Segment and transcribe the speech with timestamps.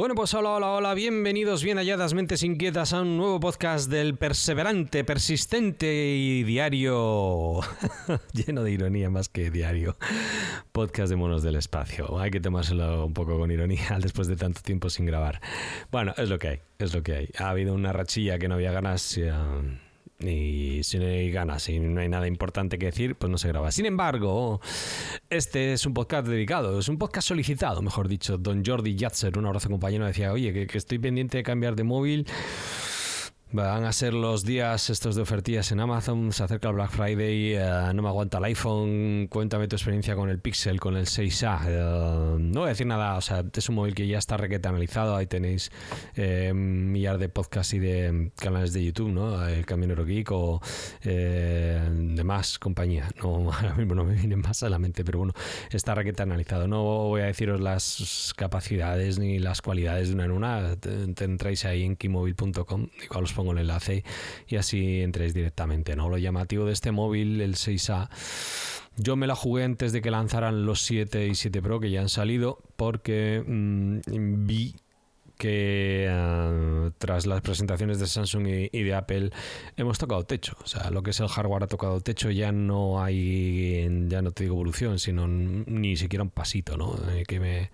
[0.00, 4.16] Bueno, pues hola, hola, hola, bienvenidos, bien halladas mentes inquietas a un nuevo podcast del
[4.16, 7.60] perseverante, persistente y diario,
[8.32, 9.98] lleno de ironía más que diario,
[10.72, 12.18] podcast de monos del espacio.
[12.18, 15.42] Hay que tomárselo un poco con ironía después de tanto tiempo sin grabar.
[15.92, 17.28] Bueno, es lo que hay, es lo que hay.
[17.36, 19.20] Ha habido una rachilla que no había ganas.
[20.20, 23.48] Y si no hay ganas y no hay nada importante que decir, pues no se
[23.48, 23.72] graba.
[23.72, 24.60] Sin embargo,
[25.30, 28.38] este es un podcast dedicado, es un podcast solicitado, mejor dicho.
[28.38, 31.84] Don Jordi Yatzer, un abrazo compañero, decía, oye, que, que estoy pendiente de cambiar de
[31.84, 32.26] móvil.
[33.52, 37.54] Van a ser los días estos de ofertillas en Amazon, se acerca el Black Friday,
[37.56, 41.58] eh, no me aguanta el iPhone, cuéntame tu experiencia con el Pixel, con el 6A.
[41.66, 44.68] Eh, no voy a decir nada, o sea, es un móvil que ya está requete
[44.68, 45.72] analizado, ahí tenéis
[46.14, 49.44] eh, millar de podcasts y de canales de YouTube, ¿no?
[49.44, 50.60] El Camionero Geek o
[51.02, 53.08] eh, demás compañía.
[53.20, 55.32] No, ahora mismo no me viene más a la mente, pero bueno,
[55.72, 56.68] está requete analizado.
[56.68, 61.64] No voy a deciros las capacidades ni las cualidades de una en una, te- tendréis
[61.64, 64.04] ahí en kimobile.com, igual os pongo el enlace
[64.46, 66.08] y así entréis directamente, ¿no?
[66.08, 68.08] Lo llamativo de este móvil, el 6A,
[68.96, 72.02] yo me la jugué antes de que lanzaran los 7 y 7 Pro que ya
[72.02, 74.74] han salido porque mm, vi
[75.38, 79.30] que eh, tras las presentaciones de Samsung y, y de Apple
[79.78, 80.54] hemos tocado techo.
[80.62, 84.32] O sea, lo que es el hardware ha tocado techo, ya no hay, ya no
[84.32, 86.94] te digo evolución, sino ni siquiera un pasito, ¿no?
[87.12, 87.70] Eh, que me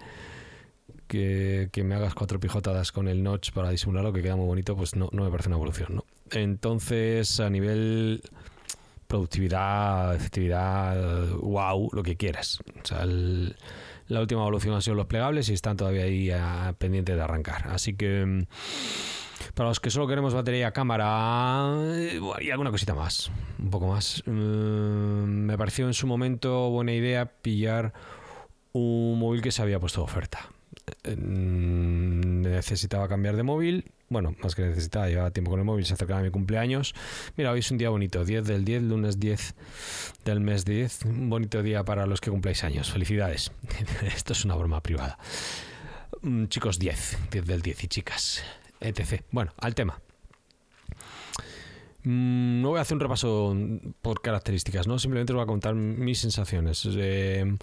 [1.07, 4.97] que, me hagas cuatro pijotadas con el notch para disimularlo, que queda muy bonito, pues
[4.97, 6.05] no, no me parece una evolución, ¿no?
[6.31, 8.23] Entonces, a nivel
[9.07, 12.59] productividad, efectividad, wow, lo que quieras.
[12.83, 17.17] O sea, la última evolución han sido los plegables y están todavía ahí ah, pendientes
[17.17, 17.69] de arrancar.
[17.69, 18.47] Así que mm,
[19.55, 24.23] para los que solo queremos batería, cámara eh, y alguna cosita más, un poco más,
[24.27, 27.93] mm, me pareció en su momento buena idea pillar
[28.73, 30.51] un móvil que se había puesto de oferta.
[31.05, 33.91] Mm, Necesitaba cambiar de móvil.
[34.09, 36.95] Bueno, más que necesitaba, llevaba tiempo con el móvil, se acercaba mi cumpleaños.
[37.37, 39.55] Mira, hoy es un día bonito, 10 del 10, lunes 10
[40.25, 41.05] del mes 10.
[41.07, 42.91] Un bonito día para los que cumpláis años.
[42.93, 43.51] Felicidades.
[44.17, 45.19] Esto es una broma privada.
[46.23, 48.43] Mm, Chicos, 10, 10 del 10 y chicas,
[48.81, 49.23] etc.
[49.33, 50.01] Bueno, al tema.
[52.05, 53.57] Mm, No voy a hacer un repaso
[54.03, 54.99] por características, ¿no?
[55.01, 56.87] Simplemente os voy a contar mis sensaciones.
[56.93, 57.57] Eh,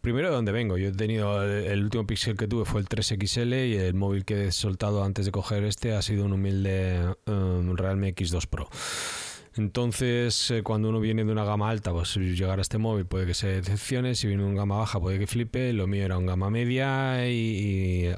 [0.00, 0.78] primero de dónde vengo.
[0.78, 4.24] Yo he tenido el, el último Pixel que tuve fue el 3XL y el móvil
[4.24, 8.68] que he soltado antes de coger este ha sido un humilde um, Realme X2 Pro.
[9.56, 13.26] Entonces, eh, cuando uno viene de una gama alta, pues llegar a este móvil puede
[13.26, 14.14] que se decepcione.
[14.14, 15.72] Si viene de una gama baja, puede que flipe.
[15.72, 18.14] Lo mío era un gama media y, eh,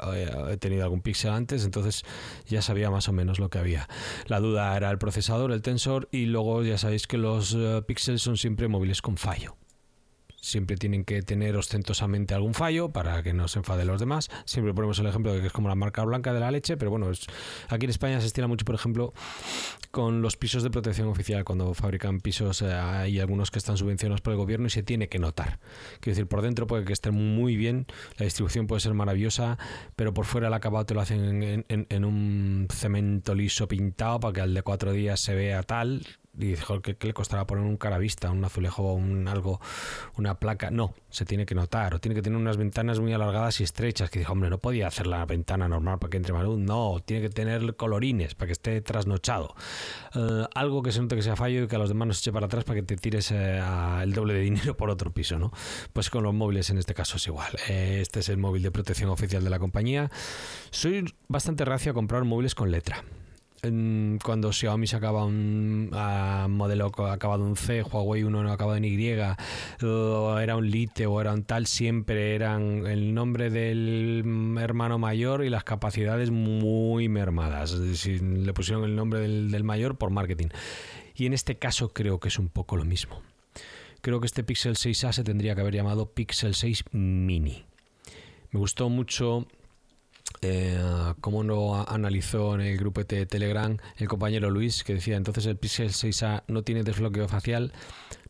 [0.51, 2.03] he tenido algún pixel antes, entonces
[2.47, 3.89] ya sabía más o menos lo que había.
[4.27, 8.21] La duda era el procesador, el tensor, y luego ya sabéis que los eh, píxeles
[8.21, 9.57] son siempre móviles con fallo
[10.41, 14.29] siempre tienen que tener ostentosamente algún fallo para que no se enfaden los demás.
[14.45, 16.91] Siempre ponemos el ejemplo de que es como la marca blanca de la leche, pero
[16.91, 17.11] bueno,
[17.69, 19.13] aquí en España se estira mucho, por ejemplo,
[19.91, 21.45] con los pisos de protección oficial.
[21.45, 25.09] Cuando fabrican pisos, eh, hay algunos que están subvencionados por el gobierno y se tiene
[25.09, 25.59] que notar.
[26.01, 27.87] Quiero decir, por dentro puede que estén muy bien,
[28.19, 29.59] la distribución puede ser maravillosa,
[29.97, 34.21] pero por fuera el acabado te lo hacen en, en- en un cemento liso pintado
[34.21, 36.07] para que al de cuatro días se vea tal.
[36.39, 39.61] Y dices, "Joder, ¿qué, qué le costará poner un caravista, un azulejo, un algo,
[40.17, 40.71] una placa?
[40.71, 41.95] No, se tiene que notar.
[41.95, 44.11] O tiene que tener unas ventanas muy alargadas y estrechas.
[44.11, 46.45] Que dijo, hombre, no podía hacer la ventana normal para que entre más.
[46.47, 49.55] No, tiene que tener colorines para que esté trasnochado.
[50.15, 52.33] Eh, algo que se note que sea fallo y que a los demás nos eche
[52.33, 53.61] para atrás para que te tires eh,
[54.03, 55.53] el doble de dinero por otro piso, ¿no?
[55.93, 57.53] Pues con los móviles en este caso es igual.
[57.69, 60.11] Eh, este es el móvil de protección oficial de la compañía.
[60.71, 63.05] Soy bastante reacio a comprar móviles con letra.
[63.63, 65.91] Cuando Xiaomi sacaba un
[66.49, 69.15] modelo acabado en C, Huawei uno no acabado en Y,
[69.83, 74.25] o era un Lite o era un tal, siempre eran el nombre del
[74.59, 77.75] hermano mayor y las capacidades muy mermadas.
[77.75, 80.49] Le pusieron el nombre del, del mayor por marketing.
[81.15, 83.21] Y en este caso creo que es un poco lo mismo.
[84.01, 87.65] Creo que este Pixel 6A se tendría que haber llamado Pixel 6 Mini.
[88.53, 89.47] Me gustó mucho
[90.43, 90.79] eh,
[91.21, 95.57] cómo lo analizó en el grupo de Telegram el compañero Luis, que decía entonces el
[95.57, 97.73] Pixel 6A no tiene desbloqueo facial,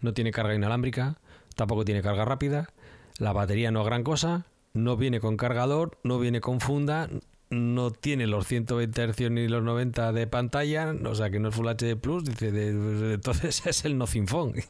[0.01, 1.19] no tiene carga inalámbrica,
[1.55, 2.71] tampoco tiene carga rápida,
[3.19, 7.09] la batería no es gran cosa, no viene con cargador, no viene con funda,
[7.51, 11.55] no tiene los 120 Hz ni los 90 de pantalla, o sea que no es
[11.55, 14.55] Full HD Plus, dice, de- entonces es el Nothing Phone.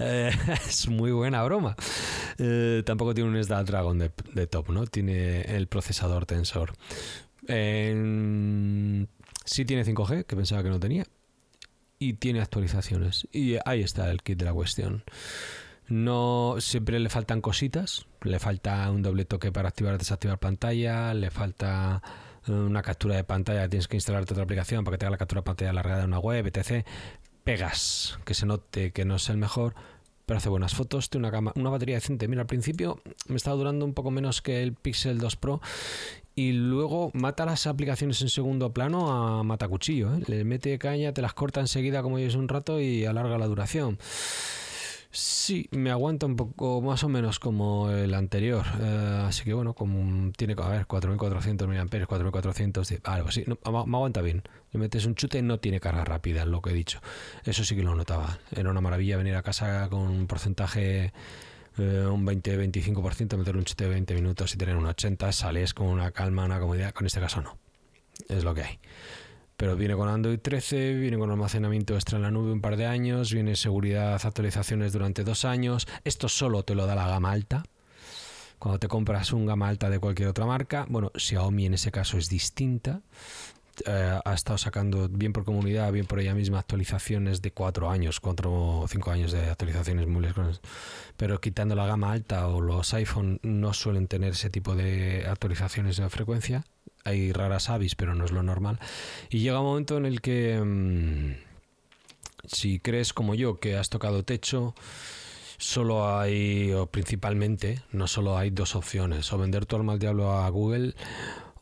[0.00, 0.30] Eh,
[0.68, 1.74] es muy buena broma.
[2.38, 4.86] Eh, tampoco tiene un Snapdragon de, de top, ¿no?
[4.86, 6.74] Tiene el procesador Tensor.
[7.48, 9.08] En-
[9.44, 11.04] sí tiene 5G, que pensaba que no tenía.
[11.98, 13.26] Y tiene actualizaciones.
[13.32, 15.02] Y ahí está el kit de la cuestión.
[15.88, 18.06] No siempre le faltan cositas.
[18.22, 21.14] Le falta un doble toque para activar o desactivar pantalla.
[21.14, 22.02] Le falta
[22.46, 23.68] eh, una captura de pantalla.
[23.68, 26.06] Tienes que instalarte otra aplicación para que te haga la captura de pantalla largada de
[26.06, 26.86] una web, etc.
[27.42, 29.74] Pegas, que se note que no es el mejor.
[30.26, 32.28] Pero hace buenas fotos, tiene una, batería decente.
[32.28, 35.62] Mira, al principio me estaba durando un poco menos que el Pixel 2 Pro
[36.34, 40.14] y luego mata las aplicaciones en segundo plano a matacuchillo.
[40.14, 40.22] ¿eh?
[40.26, 43.98] Le mete caña, te las corta enseguida como lleves un rato y alarga la duración.
[45.10, 48.66] Sí, me aguanta un poco más o menos como el anterior.
[48.80, 53.42] Eh, así que bueno, como tiene, a ver, 4400 mAh, 4400, de- algo así.
[53.46, 54.42] No, me aguanta bien.
[54.70, 57.00] Le metes un chute, no tiene carga rápida, lo que he dicho.
[57.44, 58.38] Eso sí que lo notaba.
[58.54, 61.12] Era una maravilla venir a casa con un porcentaje
[61.78, 65.86] eh, un 20-25%, meter un chute de 20 minutos y tener un 80, sales con
[65.86, 66.92] una calma, una comodidad.
[66.92, 67.56] Con este caso no.
[68.28, 68.78] Es lo que hay.
[69.58, 72.86] Pero viene con Android 13, viene con almacenamiento extra en la nube un par de
[72.86, 75.88] años, viene seguridad, actualizaciones durante dos años.
[76.04, 77.64] Esto solo te lo da la gama alta.
[78.60, 82.18] Cuando te compras un gama alta de cualquier otra marca, bueno, Xiaomi en ese caso
[82.18, 83.00] es distinta.
[83.84, 88.20] Eh, ha estado sacando bien por comunidad, bien por ella misma actualizaciones de cuatro años,
[88.20, 90.60] cuatro o cinco años de actualizaciones lejos.
[91.16, 95.96] Pero quitando la gama alta o los iPhone no suelen tener ese tipo de actualizaciones
[95.96, 96.64] de frecuencia.
[97.08, 98.78] Hay raras avis, pero no es lo normal.
[99.30, 101.34] Y llega un momento en el que mm,
[102.46, 104.74] si crees como yo que has tocado techo,
[105.56, 110.32] solo hay, o principalmente, no solo hay dos opciones, o vender tu alma al diablo
[110.32, 110.94] a Google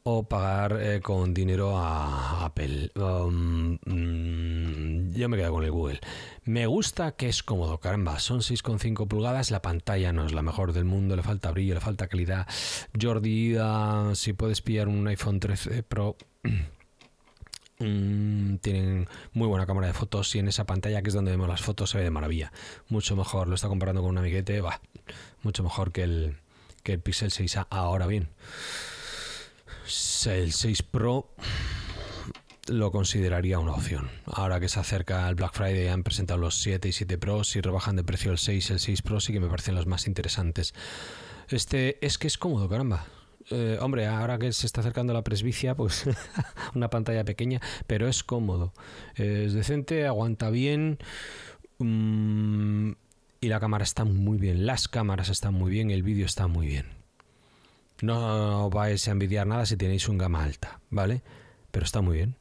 [0.08, 2.92] o pagar eh, con dinero a Apple.
[2.94, 6.00] Um, mm, yo me quedo con el Google.
[6.44, 10.72] Me gusta que es cómodo, caramba, son 6,5 pulgadas, la pantalla no es la mejor
[10.72, 12.46] del mundo, le falta brillo, le falta calidad.
[13.00, 16.16] Jordi, ah, si puedes pillar un iPhone 13 Pro,
[17.78, 21.46] Mm, tienen muy buena cámara de fotos y en esa pantalla que es donde vemos
[21.46, 22.50] las fotos se ve de maravilla.
[22.88, 24.80] Mucho mejor, lo está comparando con un amiguete, va,
[25.42, 26.38] mucho mejor que el,
[26.82, 27.66] que el Pixel 6A.
[27.68, 28.30] Ahora bien,
[30.26, 31.30] el 6 Pro
[32.66, 34.10] lo consideraría una opción.
[34.26, 37.60] Ahora que se acerca el Black Friday han presentado los 7 y 7 Pro, si
[37.60, 40.06] rebajan de precio el 6 y el 6 Pro sí que me parecen los más
[40.06, 40.74] interesantes.
[41.48, 43.06] Este es que es cómodo, caramba.
[43.50, 46.04] Eh, hombre, ahora que se está acercando la presbicia, pues
[46.74, 48.72] una pantalla pequeña, pero es cómodo.
[49.14, 50.98] Es decente, aguanta bien.
[51.78, 52.92] mm,
[53.40, 54.66] y la cámara está muy bien.
[54.66, 57.05] Las cámaras están muy bien, el vídeo está muy bien.
[58.02, 61.22] No vais a envidiar nada si tenéis un gama alta, ¿vale?
[61.70, 62.36] Pero está muy bien.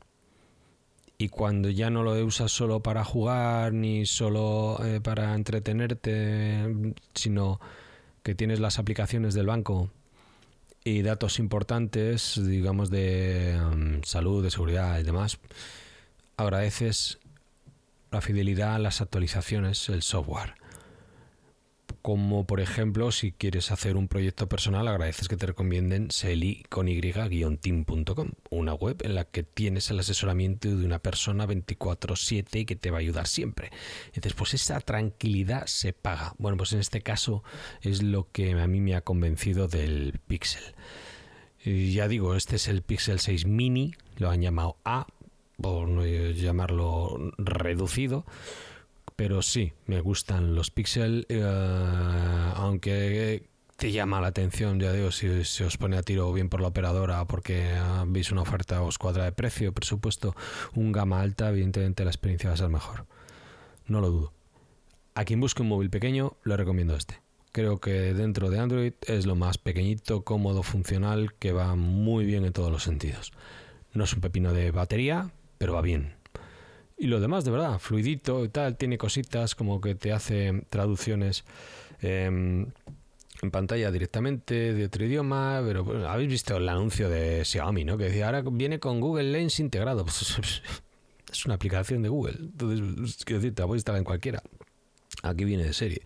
[1.17, 7.61] Y cuando ya no lo usas solo para jugar ni solo eh, para entretenerte, sino
[8.21, 9.89] que tienes las aplicaciones del banco
[10.83, 15.39] y datos importantes, digamos, de um, salud, de seguridad y demás,
[16.37, 17.19] agradeces
[18.11, 20.55] la fidelidad, las actualizaciones, el software.
[22.01, 26.87] Como por ejemplo, si quieres hacer un proyecto personal, agradeces que te recomienden seli con
[26.87, 32.75] y-team.com, una web en la que tienes el asesoramiento de una persona 24/7 y que
[32.75, 33.71] te va a ayudar siempre.
[34.07, 36.35] Entonces, pues esa tranquilidad se paga.
[36.37, 37.43] Bueno, pues en este caso
[37.81, 40.75] es lo que a mí me ha convencido del Pixel.
[41.63, 45.07] Ya digo, este es el Pixel 6 Mini, lo han llamado A,
[45.59, 48.25] por no llamarlo reducido.
[49.15, 51.41] Pero sí, me gustan los Pixel, eh,
[52.55, 56.61] aunque te llama la atención, ya digo, si se os pone a tiro bien por
[56.61, 57.73] la operadora porque
[58.07, 60.35] veis una oferta o os cuadra de precio, presupuesto,
[60.75, 63.05] un gama alta, evidentemente la experiencia va a ser mejor.
[63.87, 64.33] No lo dudo.
[65.13, 67.21] A quien busque un móvil pequeño, le recomiendo este.
[67.51, 72.45] Creo que dentro de Android es lo más pequeñito, cómodo, funcional, que va muy bien
[72.45, 73.31] en todos los sentidos.
[73.93, 76.15] No es un pepino de batería, pero va bien.
[76.97, 81.43] Y lo demás, de verdad, fluidito y tal, tiene cositas como que te hace traducciones
[82.01, 82.65] eh,
[83.41, 87.97] en pantalla directamente de otro idioma, pero bueno, habéis visto el anuncio de Xiaomi, ¿no?
[87.97, 90.05] Que decía, ahora viene con Google Lens integrado.
[91.31, 94.41] Es una aplicación de Google, entonces, quiero decir, te la puedes instalar en cualquiera.
[95.21, 96.01] Aquí viene de serie.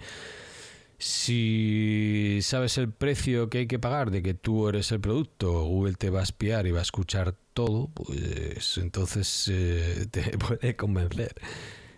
[0.98, 5.94] Si sabes el precio que hay que pagar de que tú eres el producto, Google
[5.94, 11.34] te va a espiar y va a escuchar todo, pues entonces eh, te puede convencer.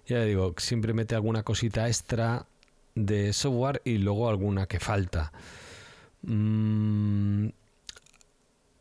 [0.07, 2.47] Ya digo, siempre mete alguna cosita extra
[2.95, 5.31] de software y luego alguna que falta.
[6.23, 7.49] Mm,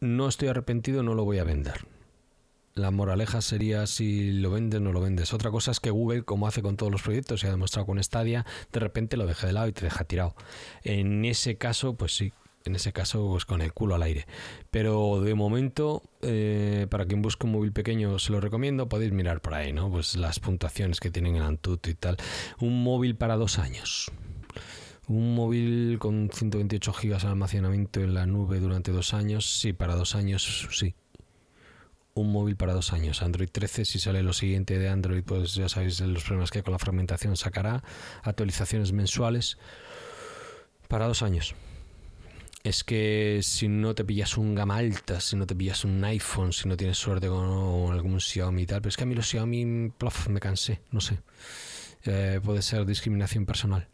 [0.01, 1.87] no estoy arrepentido, no lo voy a vender.
[2.73, 5.35] La moraleja sería si lo vendes, no lo vendes.
[5.35, 8.03] Otra cosa es que Google, como hace con todos los proyectos, se ha demostrado con
[8.03, 10.35] Stadia, de repente lo deja de lado y te deja tirado.
[10.83, 12.33] En ese caso, pues sí,
[12.65, 14.27] en ese caso, pues con el culo al aire.
[14.71, 18.89] Pero de momento, eh, para quien busque un móvil pequeño, se lo recomiendo.
[18.89, 19.91] Podéis mirar por ahí, ¿no?
[19.91, 22.17] Pues las puntuaciones que tienen en Antutu y tal.
[22.61, 24.11] Un móvil para dos años.
[25.09, 29.59] Un móvil con 128 gigas de almacenamiento en la nube durante dos años.
[29.59, 30.95] Sí, para dos años, sí.
[32.13, 33.23] Un móvil para dos años.
[33.23, 36.63] Android 13, si sale lo siguiente de Android, pues ya sabéis los problemas que hay
[36.63, 37.83] con la fragmentación sacará.
[38.23, 39.57] Actualizaciones mensuales.
[40.89, 41.55] Para dos años
[42.63, 46.53] es que si no te pillas un gama alta, si no te pillas un iPhone,
[46.53, 49.29] si no tienes suerte con algún Xiaomi y tal, pero es que a mí los
[49.29, 51.19] Xiaomi plof, me cansé, no sé.
[52.05, 53.89] Eh, puede ser discriminación personal.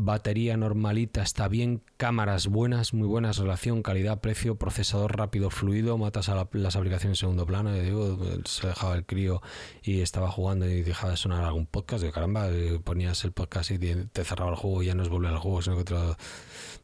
[0.00, 1.82] Batería normalita, está bien.
[1.96, 3.38] Cámaras buenas, muy buenas.
[3.38, 4.54] Relación, calidad, precio.
[4.54, 5.98] Procesador rápido, fluido.
[5.98, 7.72] Matas a las aplicaciones en segundo plano.
[7.72, 9.42] digo, se dejaba el crío
[9.82, 12.04] y estaba jugando y dejaba de sonar algún podcast.
[12.04, 12.46] De caramba,
[12.84, 15.62] ponías el podcast y te cerraba el juego y ya no es volver al juego,
[15.62, 15.84] sino que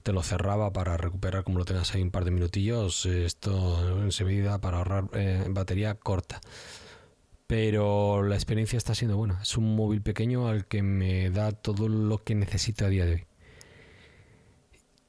[0.02, 3.06] te lo, cerraba para recuperar, como lo tengas ahí un par de minutillos.
[3.06, 6.40] Esto enseguida para ahorrar eh, batería corta
[7.46, 9.40] pero la experiencia está siendo buena.
[9.42, 13.12] Es un móvil pequeño al que me da todo lo que necesito a día de
[13.12, 13.26] hoy.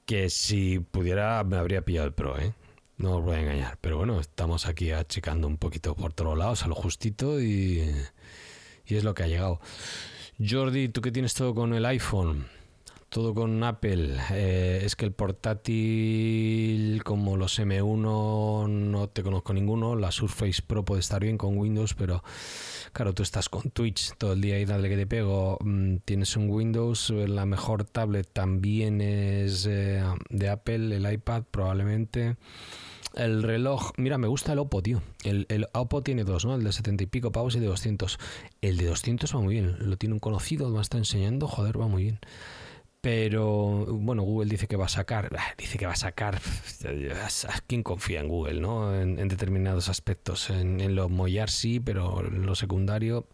[0.05, 2.53] Que si pudiera me habría pillado el Pro, ¿eh?
[2.97, 3.77] No os voy a engañar.
[3.81, 7.89] Pero bueno, estamos aquí achicando un poquito por todos lados, a lo justito y,
[8.85, 9.59] y es lo que ha llegado.
[10.39, 12.47] Jordi, tú que tienes todo con el iPhone,
[13.09, 14.17] todo con Apple.
[14.31, 19.95] Eh, es que el portátil, como los M1, no te conozco ninguno.
[19.95, 22.23] La Surface Pro puede estar bien con Windows, pero
[22.93, 25.57] claro, tú estás con Twitch todo el día y dale que te pego.
[25.61, 32.35] Mm, tienes un Windows, la mejor tablet también es eh, de Apple, el iPad probablemente.
[33.13, 35.01] El reloj, mira, me gusta el Oppo, tío.
[35.23, 36.53] El, el, Oppo tiene dos, ¿no?
[36.55, 38.19] El de 70 y pico pavos y de 200.
[38.61, 39.77] El de 200 va muy bien.
[39.79, 41.47] Lo tiene un conocido, me está enseñando.
[41.47, 42.19] Joder, va muy bien
[43.05, 46.41] pero bueno, Google dice que va a sacar, dice que va a sacar,
[47.67, 48.99] ¿quién confía en Google, no?
[48.99, 53.27] En, determinados aspectos, en, lo mollar sí, pero en lo secundario,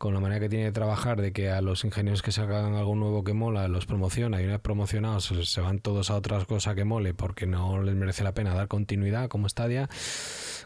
[0.00, 2.94] con la manera que tiene de trabajar, de que a los ingenieros que sacan algo
[2.94, 6.74] nuevo que mola, los promociona y una vez promocionados se van todos a otras cosas
[6.74, 9.90] que mole porque no les merece la pena dar continuidad como Stadia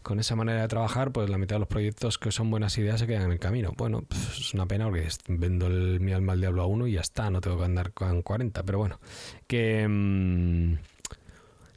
[0.05, 3.01] con esa manera de trabajar, pues la mitad de los proyectos que son buenas ideas
[3.01, 3.73] se quedan en el camino.
[3.77, 6.93] Bueno, pues es una pena porque vendo el, mi alma al diablo a uno y
[6.93, 9.01] ya está, no tengo que andar con 40, pero bueno,
[9.49, 9.85] que...
[9.89, 10.94] Mm,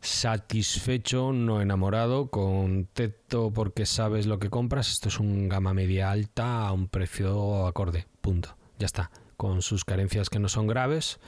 [0.08, 4.90] satisfecho, no enamorado, contento porque sabes lo que compras.
[4.90, 8.08] Esto es un gama media alta a un precio acorde.
[8.22, 8.56] Punto.
[8.80, 9.12] Ya está.
[9.36, 11.20] Con sus carencias que no son graves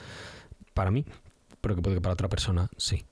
[0.74, 1.06] para mí,
[1.62, 3.06] pero que puede que para otra persona sí.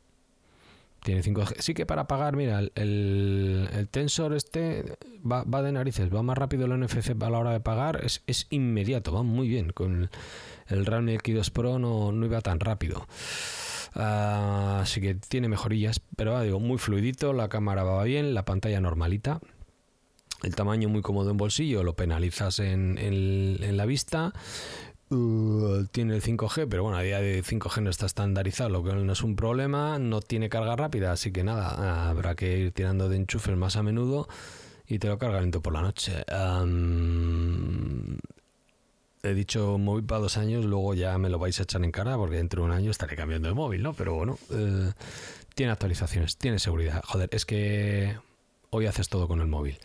[1.04, 1.60] Tiene 5G.
[1.60, 6.80] Sí que para pagar, mira, el, tensor este va, de narices, va más rápido el
[6.80, 9.70] NFC a la hora de pagar, es, inmediato, va muy bien.
[9.70, 10.10] Con
[10.68, 13.08] el, Realme X2 Pro no, no iba tan rápido.
[13.98, 18.80] Ah, así que tiene mejorillas, pero digo, muy fluidito, la cámara va bien, la pantalla
[18.80, 19.42] normalita.
[20.44, 24.34] El tamaño muy cómodo en bolsillo, lo penalizas en, en la vista
[25.10, 28.92] Uh, tiene el 5G, pero bueno, a día de 5G no está estandarizado, lo que
[28.94, 33.08] no es un problema, no tiene carga rápida, así que nada, habrá que ir tirando
[33.08, 34.28] de enchufes más a menudo
[34.86, 36.26] y te lo carga lento por la noche.
[39.28, 42.18] He dicho móvil para dos años, luego ya me lo vais a echar en cara
[42.18, 43.94] porque dentro de un año estaré cambiando de móvil, ¿no?
[43.94, 44.92] Pero bueno, eh,
[45.56, 47.02] tiene actualizaciones, tiene seguridad.
[47.06, 48.18] Joder, es que
[48.70, 49.78] hoy haces todo con el móvil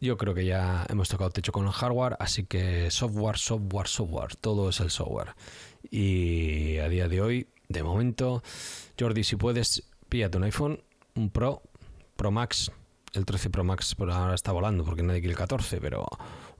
[0.00, 4.36] yo creo que ya hemos tocado techo con el hardware, así que software, software, software,
[4.36, 5.34] todo es el software.
[5.90, 8.42] Y a día de hoy, de momento,
[8.98, 10.80] Jordi, si puedes, píllate un iPhone,
[11.16, 11.62] un Pro,
[12.16, 12.70] Pro Max,
[13.12, 16.06] el 13 Pro Max por ahora está volando porque nadie quiere el 14, pero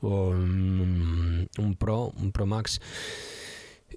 [0.08, 2.80] un, Pro, un Pro Max.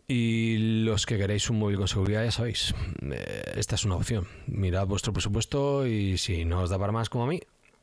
[0.07, 4.27] Y los que queréis un móvil con seguridad, ya sabéis, eh, esta es una opción.
[4.45, 7.41] Mirad vuestro presupuesto y si no os da para más como a mí,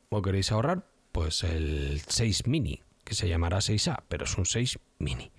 [0.08, 4.78] o queréis ahorrar, pues el 6 mini, que se llamará 6A, pero es un 6
[4.98, 5.30] mini.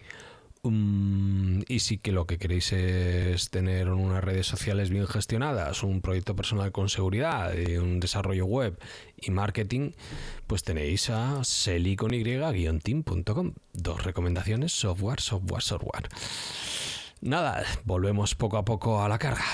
[0.65, 6.01] Um, y si que lo que queréis es tener unas redes sociales bien gestionadas, un
[6.01, 8.79] proyecto personal con seguridad, un desarrollo web
[9.15, 9.91] y marketing,
[10.47, 13.53] pues tenéis a selicony-team.com.
[13.73, 16.09] Dos recomendaciones, software, software, software.
[17.21, 19.45] Nada, volvemos poco a poco a la carga.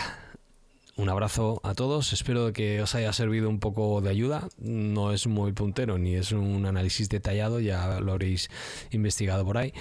[0.96, 4.48] Un abrazo a todos, espero que os haya servido un poco de ayuda.
[4.60, 8.50] No es muy puntero ni es un análisis detallado, ya lo habréis
[8.92, 9.74] investigado por ahí.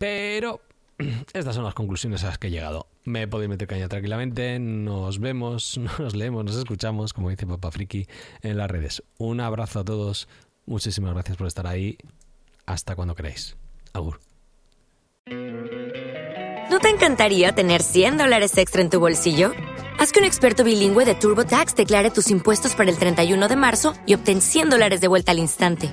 [0.00, 0.62] Pero
[1.34, 2.86] estas son las conclusiones a las que he llegado.
[3.04, 4.58] me podéis meter caña tranquilamente.
[4.58, 8.06] Nos vemos, nos leemos, nos escuchamos, como dice Papá Friki,
[8.40, 9.02] en las redes.
[9.18, 10.26] Un abrazo a todos.
[10.64, 11.98] Muchísimas gracias por estar ahí.
[12.64, 13.56] Hasta cuando queráis.
[13.92, 14.20] Agur.
[16.70, 19.52] ¿No te encantaría tener 100 dólares extra en tu bolsillo?
[19.98, 23.92] Haz que un experto bilingüe de TurboTax declare tus impuestos para el 31 de marzo
[24.06, 25.92] y obtén 100 dólares de vuelta al instante.